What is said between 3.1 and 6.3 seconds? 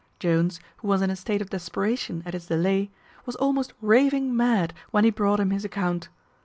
was almost raving mad when he brought him his account.